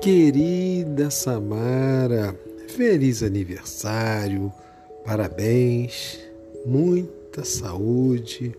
Querida 0.00 1.10
Samara, 1.10 2.34
feliz 2.74 3.22
aniversário, 3.22 4.50
parabéns, 5.04 6.18
muita 6.64 7.44
saúde. 7.44 8.56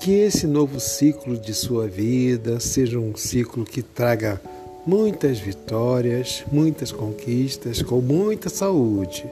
Que 0.00 0.10
esse 0.10 0.48
novo 0.48 0.80
ciclo 0.80 1.38
de 1.38 1.54
sua 1.54 1.86
vida 1.86 2.58
seja 2.58 2.98
um 2.98 3.14
ciclo 3.14 3.64
que 3.64 3.80
traga 3.80 4.40
muitas 4.84 5.38
vitórias, 5.38 6.42
muitas 6.50 6.90
conquistas, 6.90 7.80
com 7.80 8.00
muita 8.00 8.48
saúde. 8.48 9.24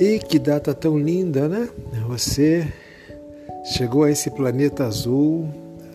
E 0.00 0.18
que 0.18 0.38
data 0.38 0.72
tão 0.72 0.98
linda, 0.98 1.46
né? 1.46 1.68
Você 2.06 2.66
chegou 3.76 4.04
a 4.04 4.10
esse 4.10 4.30
planeta 4.30 4.86
azul, 4.86 5.46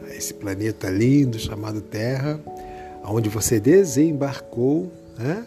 a 0.07 0.15
esse 0.15 0.35
planeta 0.35 0.91
lindo 0.91 1.39
chamado 1.39 1.81
Terra 1.81 2.39
onde 3.03 3.30
você 3.30 3.59
desembarcou, 3.59 4.91
né? 5.17 5.45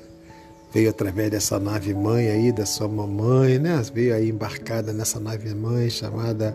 veio 0.77 0.91
através 0.91 1.31
dessa 1.31 1.59
nave 1.59 1.95
mãe 1.95 2.29
aí 2.29 2.53
da 2.53 2.67
sua 2.67 2.87
mamãe, 2.87 3.59
né? 3.59 3.83
Veio 3.95 4.15
aí 4.15 4.29
embarcada 4.29 4.93
nessa 4.93 5.19
nave 5.19 5.55
mãe 5.55 5.89
chamada 5.89 6.55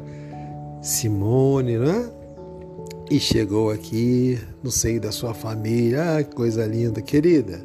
Simone, 0.79 1.79
né? 1.79 2.07
E 3.09 3.19
chegou 3.19 3.71
aqui 3.71 4.39
no 4.61 4.69
seio 4.69 5.01
da 5.01 5.11
sua 5.11 5.33
família. 5.33 6.17
Ah, 6.17 6.23
que 6.23 6.35
coisa 6.35 6.63
linda, 6.67 7.01
querida. 7.01 7.59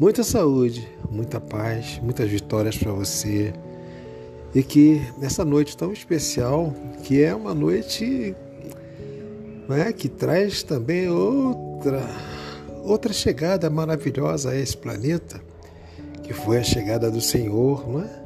Muita 0.00 0.24
saúde, 0.24 0.88
muita 1.08 1.40
paz, 1.40 2.00
muitas 2.02 2.28
vitórias 2.28 2.76
para 2.76 2.90
você. 2.90 3.52
E 4.52 4.64
que 4.64 5.00
nessa 5.16 5.44
noite 5.44 5.76
tão 5.76 5.92
especial, 5.92 6.74
que 7.04 7.22
é 7.22 7.32
uma 7.32 7.54
noite 7.54 8.34
né, 9.68 9.92
que 9.92 10.08
traz 10.08 10.64
também 10.64 11.08
outra 11.08 12.02
outra 12.82 13.12
chegada 13.12 13.70
maravilhosa 13.70 14.50
a 14.50 14.58
esse 14.58 14.76
planeta, 14.76 15.40
que 16.22 16.32
foi 16.32 16.58
a 16.58 16.62
chegada 16.62 17.10
do 17.10 17.20
Senhor, 17.20 17.88
não 17.88 18.00
é? 18.00 18.22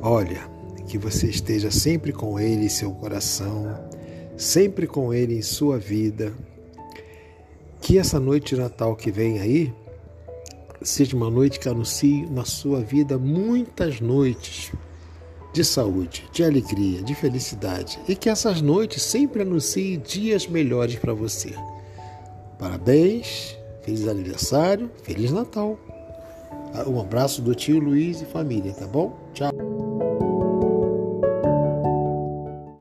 Olha, 0.00 0.40
que 0.86 0.98
você 0.98 1.26
esteja 1.26 1.70
sempre 1.70 2.12
com 2.12 2.38
Ele 2.38 2.66
em 2.66 2.68
seu 2.68 2.92
coração, 2.92 3.74
sempre 4.36 4.86
com 4.86 5.12
Ele 5.12 5.36
em 5.36 5.42
sua 5.42 5.78
vida. 5.78 6.32
Que 7.80 7.98
essa 7.98 8.18
noite 8.18 8.54
de 8.54 8.60
Natal 8.60 8.96
que 8.96 9.10
vem 9.10 9.40
aí 9.40 9.72
seja 10.82 11.16
uma 11.16 11.30
noite 11.30 11.58
que 11.58 11.68
anuncie 11.68 12.26
na 12.30 12.44
sua 12.44 12.80
vida 12.80 13.18
muitas 13.18 14.00
noites 14.00 14.72
de 15.52 15.64
saúde, 15.64 16.28
de 16.32 16.44
alegria, 16.44 17.02
de 17.02 17.14
felicidade 17.14 17.98
e 18.06 18.14
que 18.14 18.28
essas 18.28 18.60
noites 18.60 19.02
sempre 19.02 19.42
anunciem 19.42 19.98
dias 19.98 20.46
melhores 20.46 20.96
para 20.96 21.14
você. 21.14 21.54
Parabéns 22.58 23.56
Feliz 23.86 24.08
aniversário, 24.08 24.90
Feliz 25.04 25.30
Natal. 25.30 25.78
Um 26.88 27.00
abraço 27.00 27.40
do 27.40 27.54
tio 27.54 27.78
Luiz 27.78 28.20
e 28.20 28.24
família, 28.24 28.72
tá 28.72 28.84
bom? 28.84 29.16
Tchau. 29.32 29.52